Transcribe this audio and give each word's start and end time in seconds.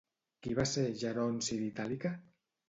Qui 0.45 0.55
va 0.59 0.63
ser 0.69 0.85
Geronci 1.03 1.59
d'Itàlica? 1.61 2.15